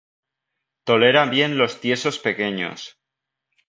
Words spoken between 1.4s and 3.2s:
los tiestos pequeños.